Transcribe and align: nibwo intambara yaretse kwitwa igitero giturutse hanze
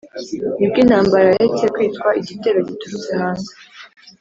nibwo 0.57 0.77
intambara 0.83 1.25
yaretse 1.29 1.65
kwitwa 1.73 2.09
igitero 2.21 2.59
giturutse 2.67 3.09
hanze 3.21 3.51